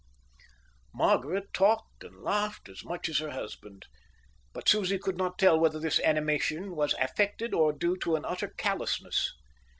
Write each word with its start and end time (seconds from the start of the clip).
Margaret 0.95 1.53
talked 1.53 2.03
and 2.03 2.23
laughed 2.23 2.67
as 2.67 2.83
much 2.83 3.07
as 3.07 3.19
her 3.19 3.29
husband, 3.33 3.85
but 4.51 4.67
Susie 4.67 4.97
could 4.97 5.15
not 5.15 5.37
tell 5.37 5.59
whether 5.59 5.77
this 5.77 5.99
animation 5.99 6.75
was 6.75 6.95
affected 6.99 7.53
or 7.53 7.71
due 7.71 7.97
to 7.97 8.15
an 8.15 8.25
utter 8.25 8.47
callousness. 8.47 9.31